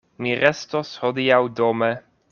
Mi 0.25 0.31
restos 0.43 0.95
hodiaŭ 1.03 1.41
dome. 1.61 1.95